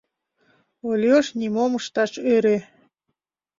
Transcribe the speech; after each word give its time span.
Ольош 0.89 1.27
нимом 1.39 1.71
ышташ 1.79 2.11
ӧрӧ. 2.33 2.57